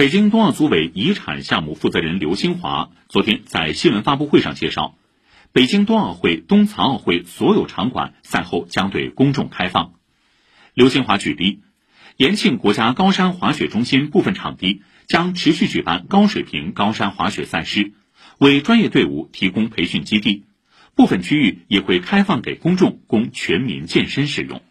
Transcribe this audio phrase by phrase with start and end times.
[0.00, 4.96] 北京冬奥组委遗产项目负责人刘新华昨天在新闻发布会上介绍
[5.52, 9.92] 北京冬奥会冬残奥会所有场馆赛后将对公众开放。
[10.72, 11.60] 刘新华举例
[12.16, 17.92] 延庆国家高山滑雪中心部分场地将持续举办高水平高山滑雪赛事
[18.38, 20.46] 为专业队伍提供培训基地
[20.94, 24.62] 部分区域也会开放给公众供全民健身使用。